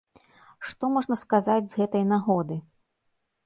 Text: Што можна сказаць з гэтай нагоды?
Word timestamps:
Што 0.69 0.89
можна 0.95 1.19
сказаць 1.25 1.59
з 1.69 1.73
гэтай 1.85 2.03
нагоды? 2.15 2.61